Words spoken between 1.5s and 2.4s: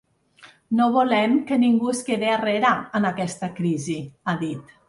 que ningú es quede